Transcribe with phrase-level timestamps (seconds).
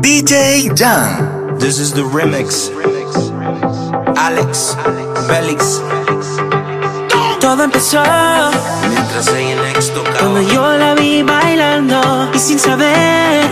[0.00, 1.58] DJ Jan.
[1.58, 2.70] This is the remix.
[4.16, 4.74] Alex,
[5.28, 5.82] Belix.
[7.38, 8.02] Todo empezó
[8.88, 10.18] mientras ella next tocaba.
[10.18, 13.44] Cuando yo la vi bailando y sin saber,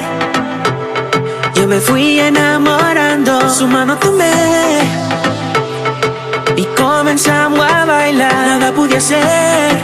[1.55, 3.51] yo me fui enamorando.
[3.51, 4.81] Su mano tomé
[6.57, 8.33] y comenzamos a bailar.
[8.33, 9.77] Nada pude hacer,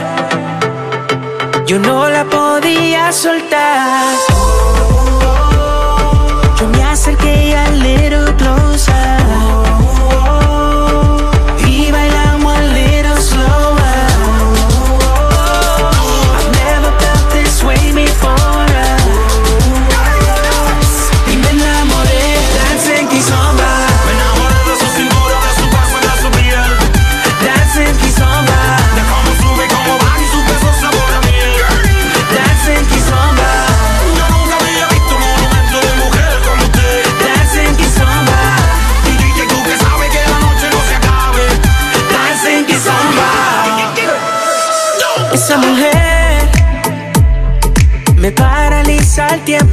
[1.67, 4.15] yo no la podía soltar.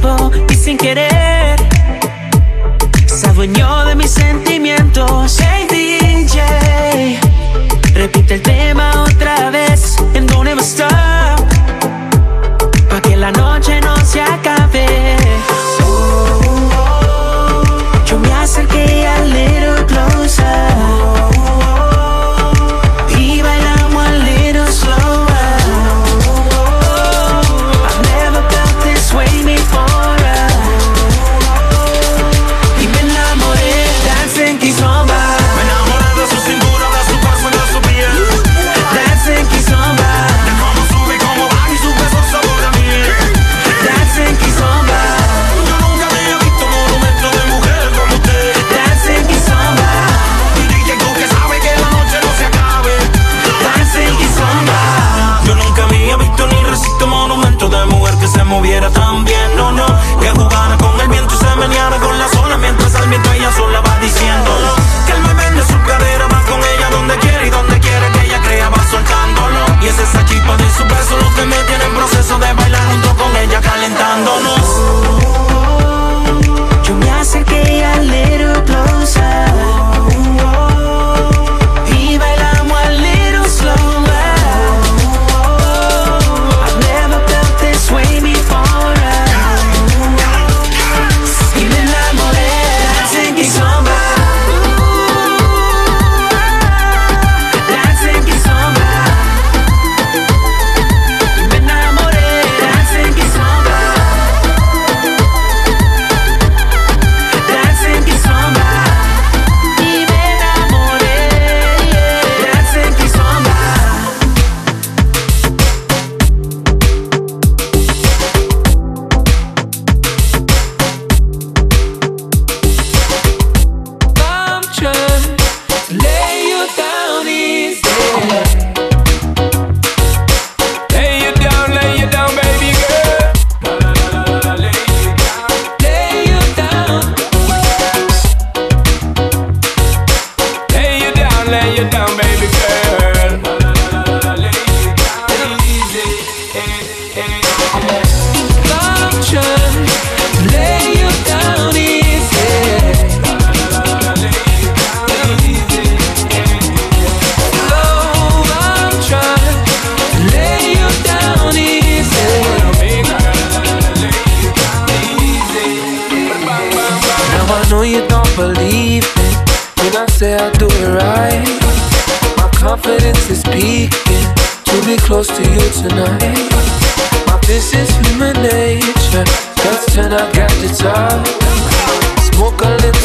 [0.03, 1.42] bom sem querer.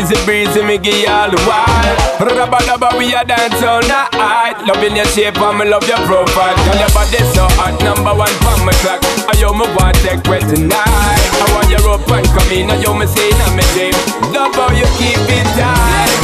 [0.00, 4.56] Easy breezy, me give y'all the wild Rubba dubba, we a dance all night.
[4.64, 6.56] Loving your shape and me love your profile.
[6.64, 10.24] Girl, your body so hot, number one from my clock I yo, me want take
[10.24, 11.20] wet tonight.
[11.36, 13.92] I want your rope and come in, I yo, me say now me dream
[14.32, 16.16] Love how you keep it tight.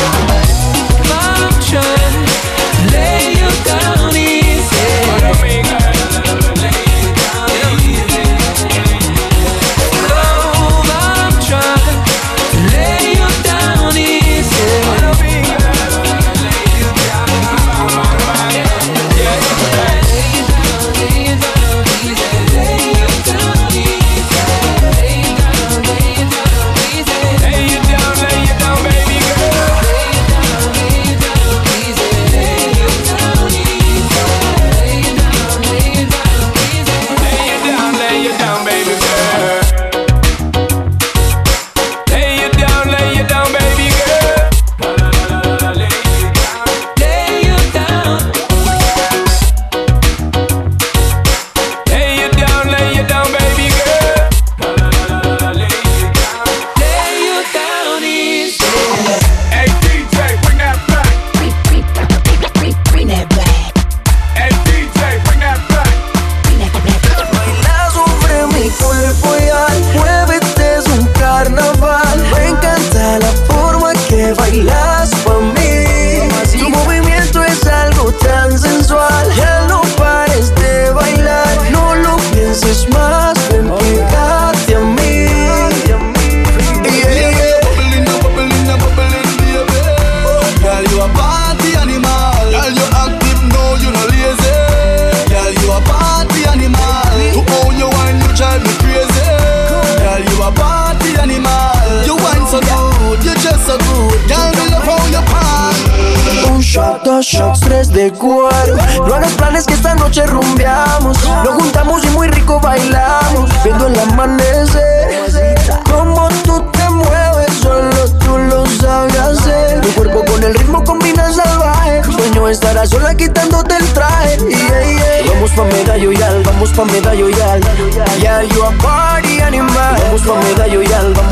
[1.04, 1.84] Function,
[2.96, 5.65] lay you down easy.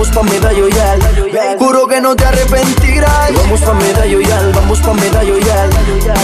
[0.05, 1.59] Vamos pa' medallo yal.
[1.59, 3.33] Juro que no te arrepentirás.
[3.35, 5.71] Vamos pa' medallo yal, vamos pa' medallo yal.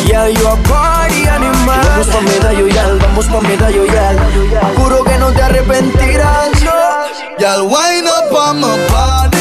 [0.07, 1.81] Ya you a party animal.
[1.85, 4.17] Vamos pa' medallo yal, vamos pa' medallo yal.
[4.77, 6.51] Juro que no te arrepentirás.
[7.39, 9.40] Y'all wind up on my body,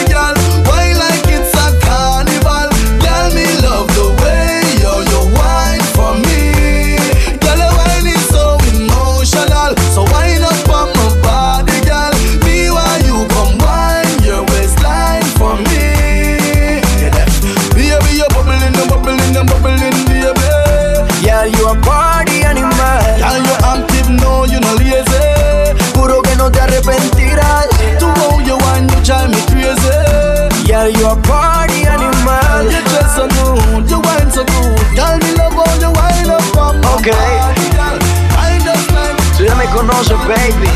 [40.00, 40.70] ya me conoces, baby.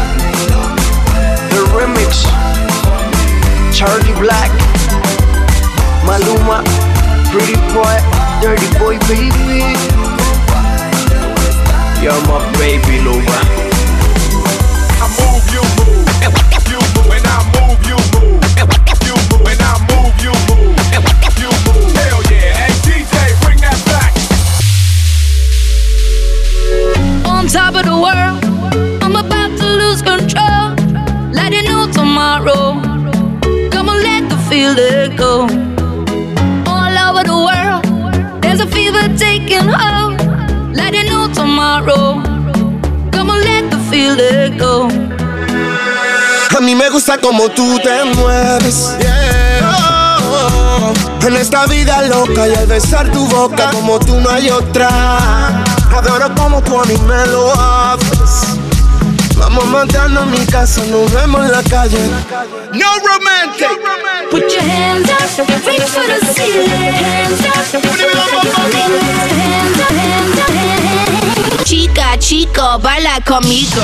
[1.50, 2.26] The remix.
[3.74, 4.52] Charlie Black.
[6.06, 6.64] Maluma.
[7.32, 7.98] Pretty boy.
[8.42, 9.64] Dirty boy, baby.
[12.02, 13.40] You're my baby, Luba.
[15.00, 16.04] I move, you move.
[16.70, 18.44] You move, and I move, you move.
[19.06, 20.76] You move, and I move, you move.
[21.40, 21.96] You move.
[21.96, 22.54] Hell yeah.
[22.60, 24.12] Hey, DJ, bring that back.
[27.26, 28.43] on top of the world.
[34.64, 35.48] Let the feeling go.
[36.72, 40.18] All over the world, there's a fever taking hold.
[40.74, 42.22] Let it know tomorrow.
[43.12, 44.88] Come on, let the feeling go.
[46.56, 48.96] A mí me gusta como tú te mueves.
[49.00, 50.20] Yeah.
[50.22, 50.94] Oh,
[51.26, 54.90] En esta vida loca y al besar tu boca como tú no hay otra.
[55.96, 58.13] Adoro como tú a mí me lo haces.
[59.38, 62.00] Vamos matando en mi casa, nos vemos en la calle.
[62.74, 63.68] No romantic.
[64.32, 66.70] Put your hands up, reach for the ceiling.
[66.70, 68.44] Hands up, hands up,
[69.32, 71.64] hands up, hands up.
[71.66, 73.82] Chica, chico, baila conmigo.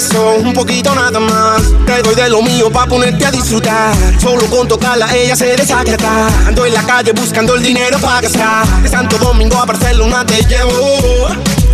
[0.00, 1.62] Eso, un poquito nada más.
[1.84, 3.94] Te doy de lo mío pa' ponerte a disfrutar.
[4.18, 6.28] Solo con tocarla ella se desacata.
[6.46, 8.66] Ando en la calle buscando el dinero para gastar.
[8.82, 11.28] De Santo Domingo a Barcelona te llevo.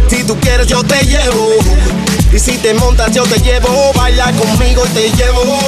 [0.08, 1.50] Si tú quieres yo te llevo.
[2.32, 3.92] Y si te montas yo te llevo.
[3.94, 5.58] Baila conmigo y te llevo.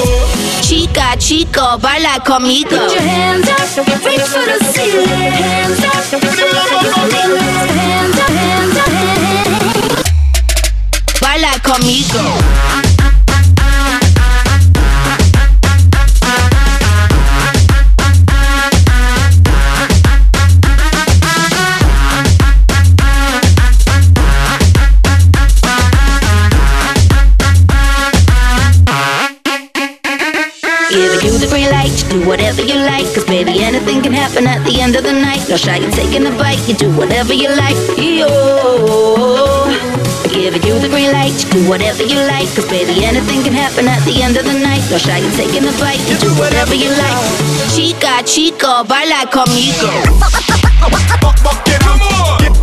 [0.60, 2.70] Chica, chico, baila conmigo.
[2.70, 5.08] Put your hands up, reach for the ceiling.
[5.08, 6.08] Hands up,
[11.68, 12.24] conmigo.
[30.90, 33.04] Giving you the green light, do whatever you like.
[33.14, 35.46] Cause baby, anything can happen at the end of the night.
[35.50, 37.76] No shy, you taking a bite, you do whatever you like.
[37.98, 39.97] Yo.
[40.38, 42.46] Giving you the green light, do whatever you like.
[42.54, 44.86] Cause baby, anything can happen at the end of the night.
[44.86, 47.26] No shy, you taking a bite, you do whatever you like.
[47.74, 49.90] Chica, chico, baila conmigo.
[51.66, 51.98] Get on.
[52.38, 52.54] Get,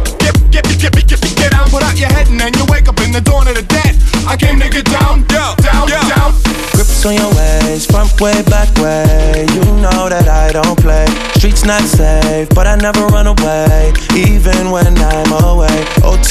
[0.56, 2.98] get, get, get, get, get, down, put out your head, and then you wake up
[3.04, 3.92] in the dawn of the dead.
[4.24, 6.32] I came to get down, down, down, down.
[6.72, 9.46] Grips on your ways, front way, back way.
[9.52, 11.06] You know that I don't play.
[11.36, 15.95] Streets not safe, but I never run away, even when I'm away.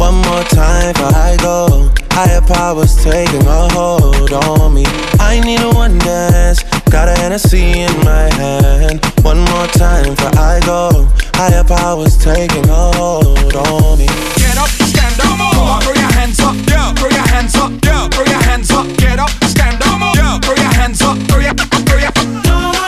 [0.00, 1.90] One more time before I go.
[2.12, 4.84] Higher powers taking a hold on me.
[5.20, 6.62] I need a one dance.
[6.88, 9.04] Got a Hennessy in my hand.
[9.20, 11.06] One more time before I go.
[11.34, 14.06] Higher powers taking a hold on me.
[14.40, 16.94] Get up, stand up, throw your hands up, yeah.
[16.94, 18.08] Throw your hands up, yeah.
[18.08, 20.38] Throw your hands up, get up, stand up, yeah.
[20.40, 22.79] Throw your hands up, throw your, throw your.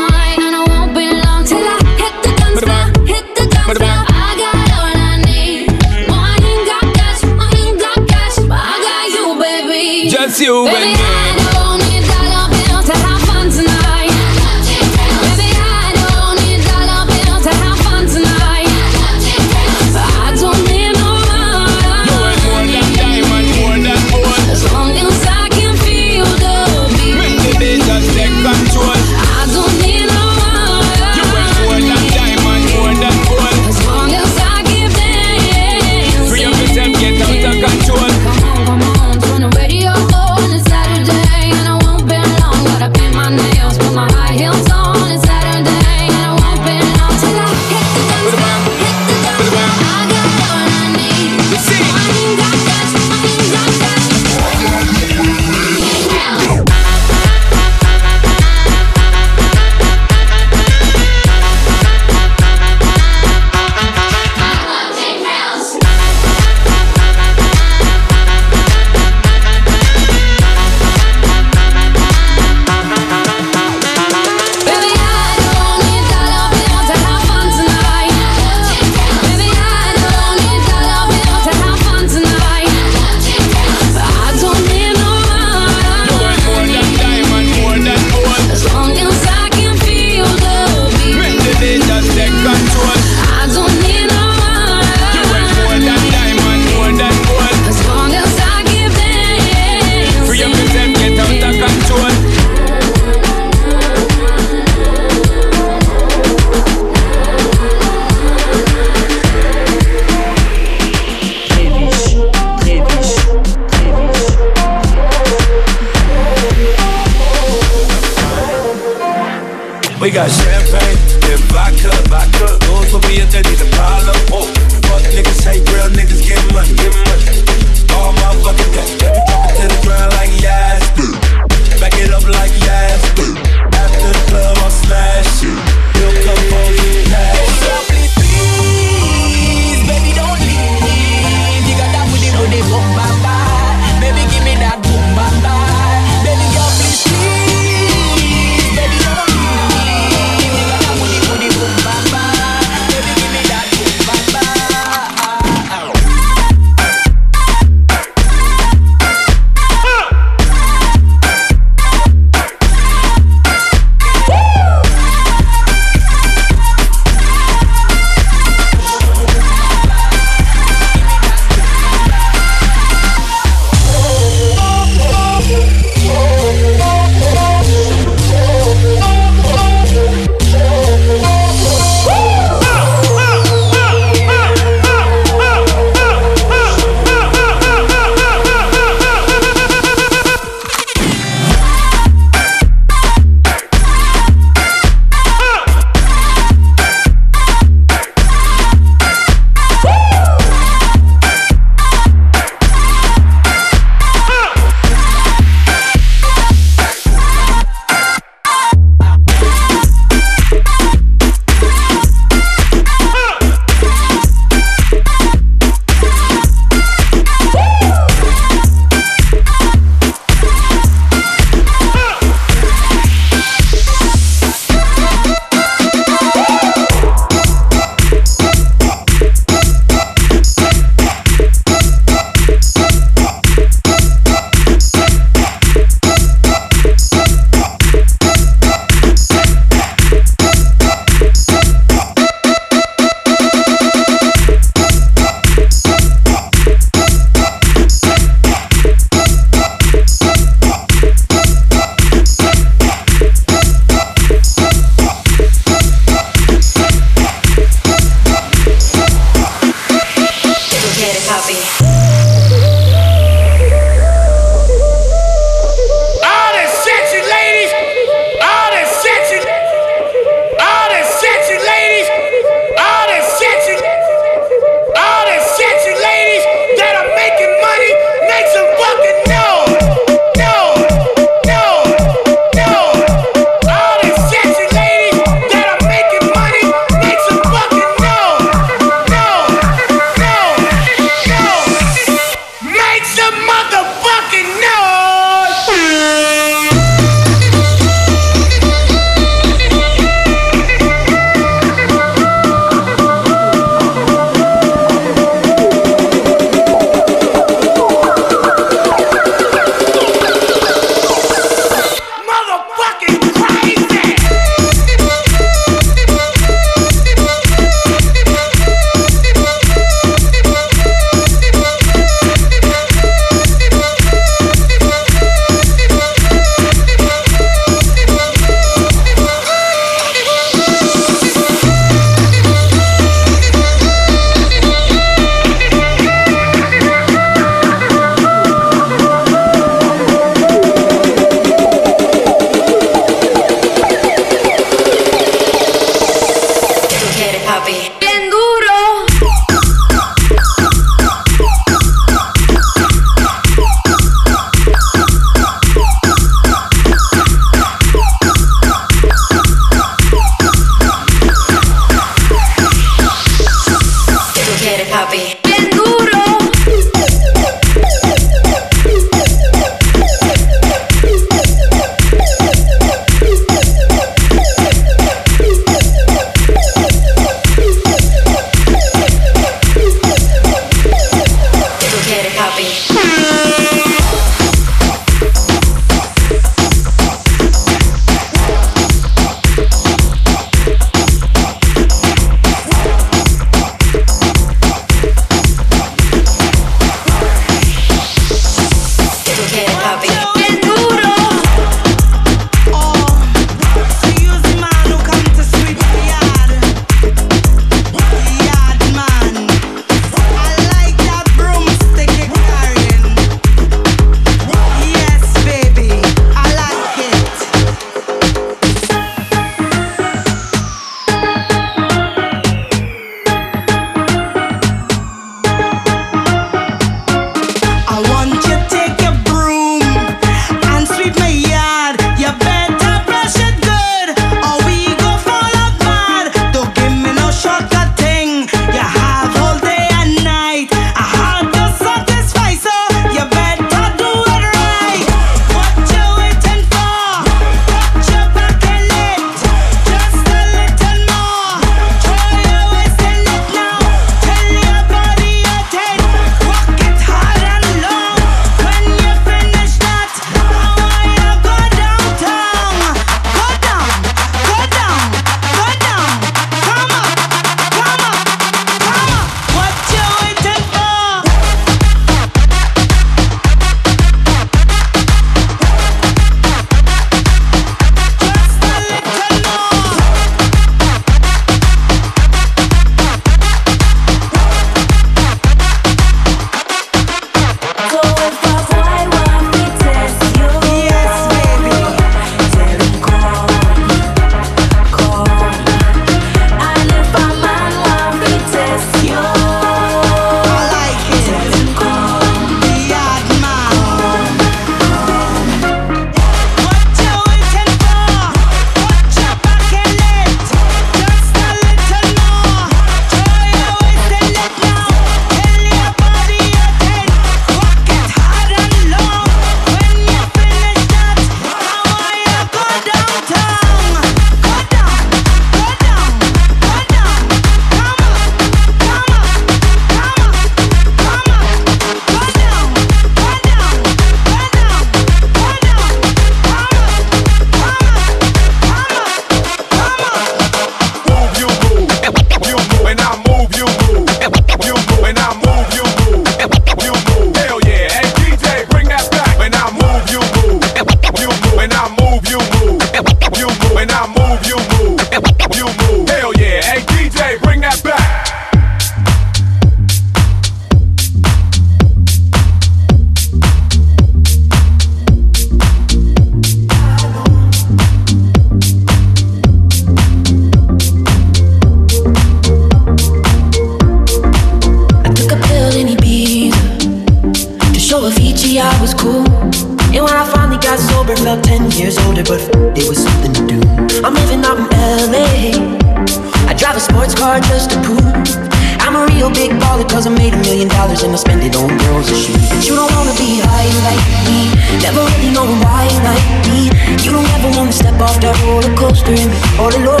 [594.88, 596.72] Never really know why like me.
[597.04, 600.00] You don't ever wanna step off that roller coaster and be all alone.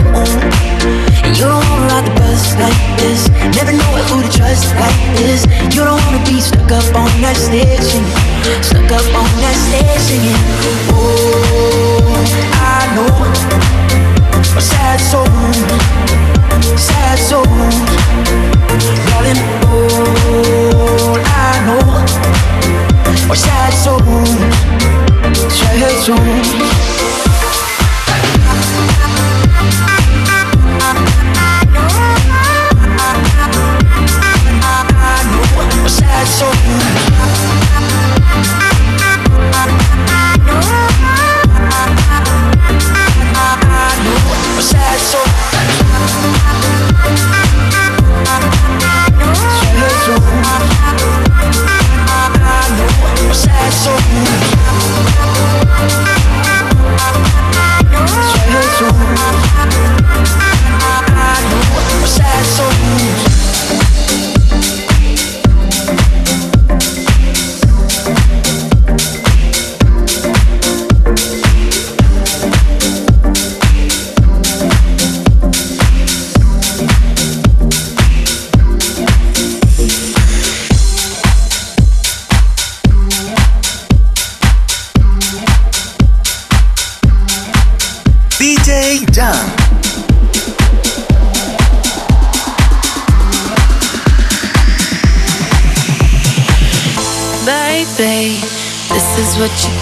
[1.24, 5.00] And you don't wanna ride the bus like this, never know who to trust like
[5.20, 5.44] this.
[5.76, 8.16] You don't wanna be stuck up on that stage singing,
[8.64, 10.40] stuck up on that stage singing.
[10.96, 12.08] Oh,
[12.56, 13.12] I know
[14.56, 15.28] a sad soul,
[16.76, 17.44] sad soul.
[19.08, 22.87] Darling, all I know
[23.28, 23.98] 我下 sad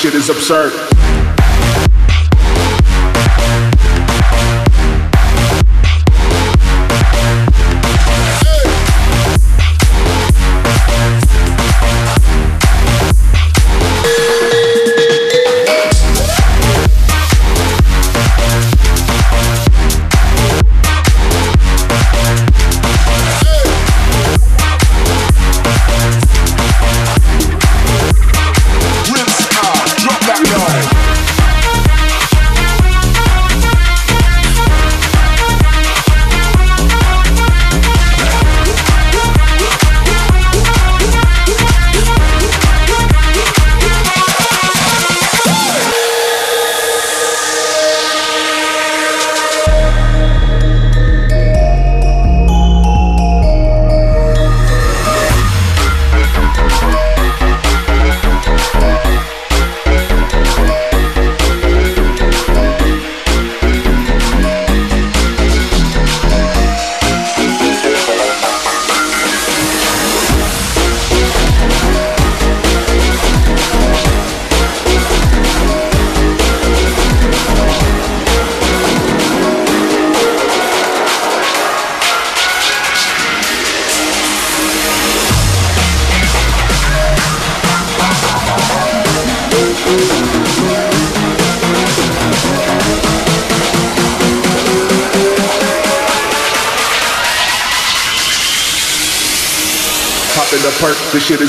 [0.00, 0.89] Shit is absurd.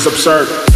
[0.02, 0.71] Is absurd.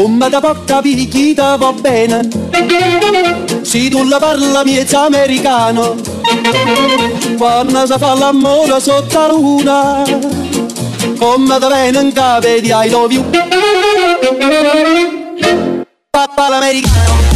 [0.00, 2.26] Bomba da porta picchita va bene.
[3.60, 5.94] Se tu la parla miezza americano.
[7.36, 10.02] Quando si fa l'amore sotto la luna
[11.18, 13.24] Come da bene in capo di I love you
[16.10, 17.29] Papà l'americano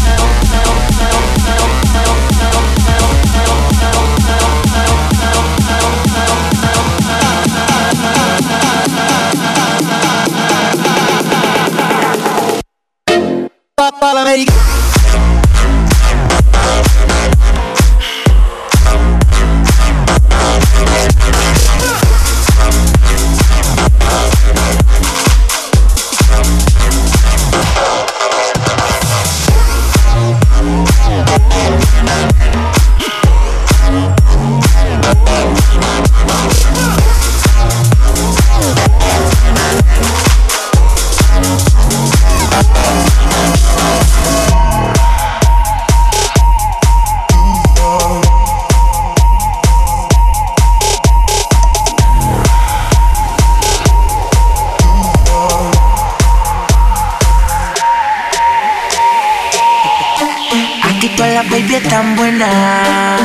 [62.03, 63.21] buenas.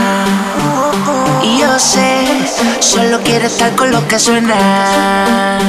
[1.44, 2.26] Y yo sé,
[2.80, 5.60] solo quiere estar con lo que suena.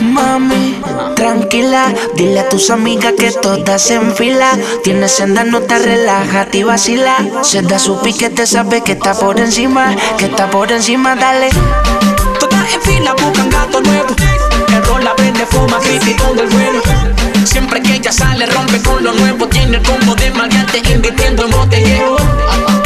[0.00, 0.80] Mami,
[1.14, 4.58] tranquila, dile a tus amigas que todas en fila.
[4.82, 7.16] Tienes senda, no te relaja, y vacila.
[7.42, 11.50] Se da su piquete, sabe que está por encima, que está por encima, dale.
[12.40, 14.14] Todas en fila buscan gato nuevo.
[14.68, 17.23] El la prende, fuma, criticón del bueno.
[17.44, 19.46] Siempre que ella sale, rompe con lo nuevo.
[19.48, 22.83] Tiene el combo de maleante, invirtiendo en botellero.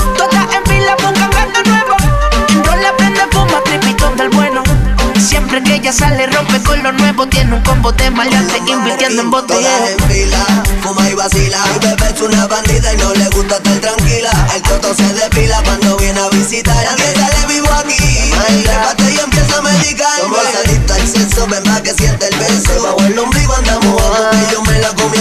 [5.89, 7.27] Que sale, rompe con lo nuevo.
[7.29, 9.87] Tiene un combo de maleante, invirtiendo en botellero.
[9.87, 10.45] en fila,
[10.83, 11.59] fuma y vacila.
[11.73, 14.31] Mi bebé es una bandida y no le gusta estar tranquila.
[14.55, 16.77] El toto se depila cuando viene a visitar.
[16.85, 18.33] Nadie sale vivo aquí.
[18.65, 20.21] Trépate y empieza a medicar.
[20.21, 22.83] Somos adictos al sexo, ven pa' que siente el beso.
[22.83, 25.18] Bajo el ombligo andamos que yo me la comí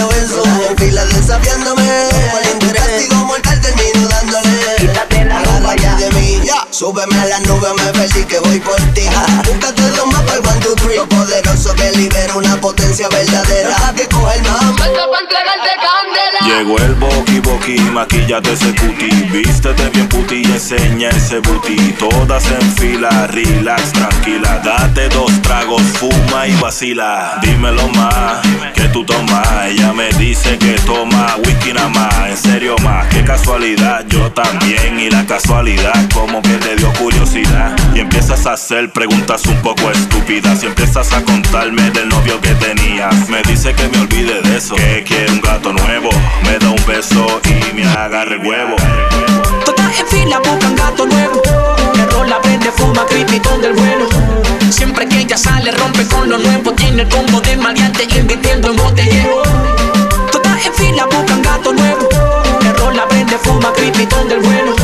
[6.87, 9.01] Súbeme a la nube, me ves y que voy por ti.
[9.45, 10.95] Búscate dos mapas, el one, two, three.
[10.95, 13.75] Lo poderoso que libera una potencia verdadera.
[13.77, 14.73] No que coger más.
[16.45, 19.09] Llegó el boqui boqui, maquillate ese cuti.
[19.33, 20.07] Vístete bien
[20.57, 21.75] enseña ese booty.
[21.99, 24.59] Todas en fila, relax, tranquila.
[24.63, 27.37] Date dos tragos, fuma y vacila.
[27.43, 28.39] Dímelo más,
[28.73, 29.47] que tú tomas.
[29.67, 32.29] Ella me dice que toma whisky nada más.
[32.29, 34.99] En serio más, qué casualidad Yo también.
[34.99, 37.75] Y la casualidad Como que te dio curiosidad.
[37.93, 40.63] Y empiezas a hacer preguntas un poco estúpidas.
[40.63, 43.29] Y empiezas a contarme del novio que tenías.
[43.29, 46.09] Me dice que me olvide de eso Que quiere un gato nuevo.
[46.43, 48.75] Me da un beso y me agarra el huevo
[49.99, 51.41] en fila buscan gato nuevo.
[51.93, 54.05] Que rola, prende, fuma, creepy, del bueno.
[54.69, 56.73] Siempre que ella sale, rompe con lo nuevo.
[56.73, 59.43] Tiene el combo de maleante, invirtiendo en botellero.
[60.31, 62.09] Todas en fila buscan gato nuevo.
[62.59, 64.76] Que rola, prende, fuma, creepy, del bueno.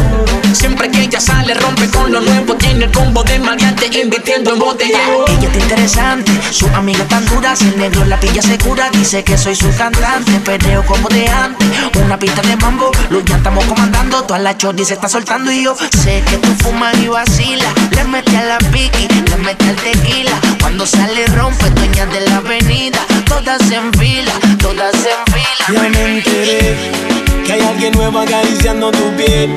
[1.14, 2.56] Ella sale, rompe con lo nuevo.
[2.56, 5.28] Tiene el combo de maleante, invirtiendo en botellero.
[5.28, 9.38] Ella está interesante, su amiga tan dura, si el negro la pilla segura, dice que
[9.38, 11.68] soy su cantante, perreo como de antes,
[12.04, 15.66] una pista de mambo, luz ya estamos comandando, toda la chordi se está soltando y
[15.66, 19.76] yo sé que tú fumas y vacilas, le mete a la piqui, le mete al
[19.76, 22.98] tequila, cuando sale rompe, dueña de la avenida,
[23.28, 25.80] todas en fila, todas en fila.
[25.80, 29.50] Ya me enteré que hay alguien nuevo acariciando tu piel.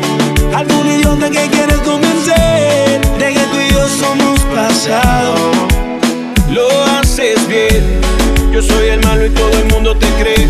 [0.54, 5.34] Algún idiota que quieres convencer de que tú y yo somos pasado.
[6.50, 6.68] Lo
[6.98, 8.00] haces bien.
[8.52, 10.48] Yo soy el malo y todo el mundo te cree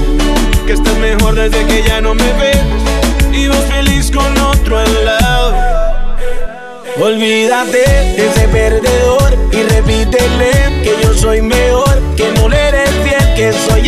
[0.66, 2.58] que estás mejor desde que ya no me ves
[3.32, 5.54] y vas feliz con otro al lado.
[7.00, 13.34] Olvídate de ese perdedor y repítele que yo soy mejor, que no le eres fiel,
[13.34, 13.85] que soy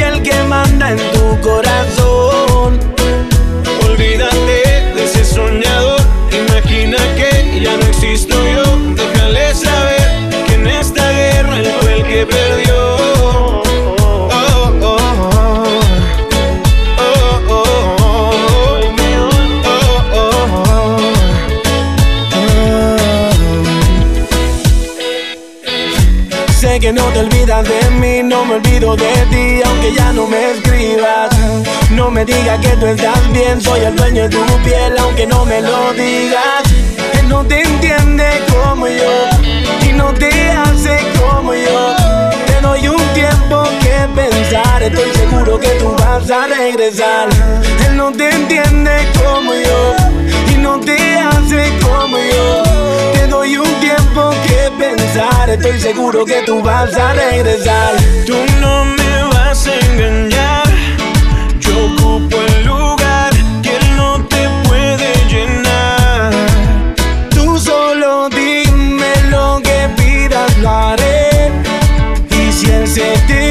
[26.88, 30.52] que no te olvidas de mí, no me olvido de ti, aunque ya no me
[30.52, 31.28] escribas.
[31.90, 35.44] No me digas que tú estás bien, soy el dueño de tu piel, aunque no
[35.44, 36.62] me lo digas.
[37.20, 39.12] Él no te entiende como yo,
[39.86, 41.94] y no te hace como yo.
[42.46, 47.28] Te doy un tiempo que pensar, estoy seguro que tú vas a regresar.
[47.86, 49.94] Él no te entiende como yo,
[50.68, 52.62] no te hace como yo.
[53.14, 57.92] Te doy un tiempo que pensar, estoy seguro que tú vas a regresar.
[58.26, 60.68] Tú no me vas a engañar,
[61.64, 66.32] yo ocupo el lugar que él no te puede llenar.
[67.30, 71.50] Tú solo dime lo que pidas, lo haré.
[72.40, 73.47] Y si él se te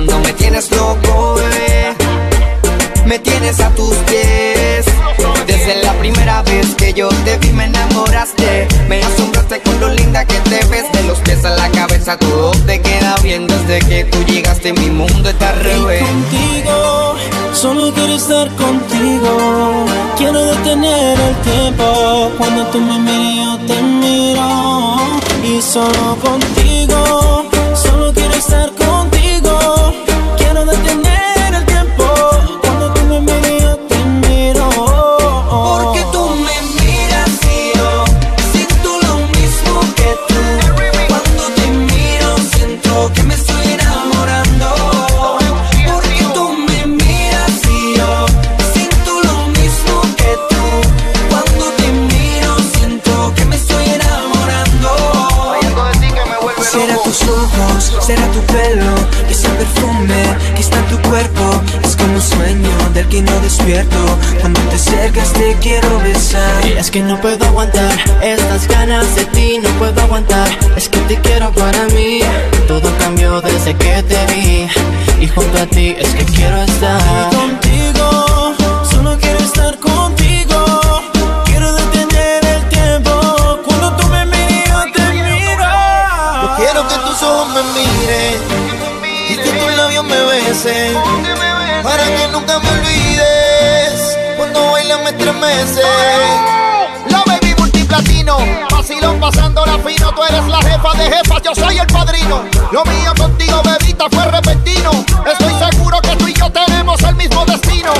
[0.00, 1.94] me tienes loco, bebé.
[3.04, 4.86] me tienes a tus pies.
[5.46, 8.68] Desde la primera vez que yo te vi me enamoraste.
[8.88, 10.90] Me asombraste con lo linda que te ves.
[10.92, 13.46] De los pies a la cabeza todo te queda bien.
[13.46, 16.02] Desde que tú llegaste mi mundo está al revés.
[16.02, 17.14] contigo,
[17.52, 19.84] solo quiero estar contigo.
[20.16, 24.96] Quiero detener el tiempo cuando tú me miras yo te miro.
[25.44, 28.71] Y solo contigo, solo quiero estar
[57.12, 58.94] tus ojos, será tu pelo,
[59.28, 60.22] quizá el perfume
[60.54, 61.60] que está en tu cuerpo.
[61.84, 63.98] Es como un sueño del que no despierto.
[64.40, 66.66] Cuando te acercas te quiero besar.
[66.66, 67.92] Es que no puedo aguantar
[68.22, 70.48] estas ganas de ti, no puedo aguantar.
[70.74, 72.20] Es que te quiero para mí.
[72.66, 74.68] Todo cambió desde que te vi.
[75.20, 77.30] Y junto a ti es que quiero estar.
[77.30, 77.81] Contigo,
[91.82, 94.18] para que nunca me olvides.
[94.36, 95.82] Cuando bailas me estremeces.
[97.08, 98.36] La baby multiplatino,
[98.70, 100.12] vacilón pasando la fino.
[100.12, 102.42] Tú eres la jefa de jefas, yo soy el padrino.
[102.70, 104.90] Lo mío contigo, bebita, fue repentino.
[105.26, 107.92] Estoy seguro que tú y yo tenemos el mismo destino.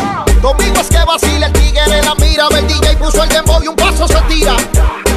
[0.43, 2.49] Domingo es que vacila el tigre, la mira.
[2.51, 4.55] El DJ puso el dembow y un paso se tira.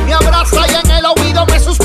[0.05, 1.84] Me abraza y en el oído me suspira.